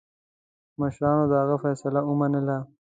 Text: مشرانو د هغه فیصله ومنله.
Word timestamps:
مشرانو 0.79 1.23
د 1.29 1.33
هغه 1.41 1.55
فیصله 1.63 1.99
ومنله. 2.09 2.57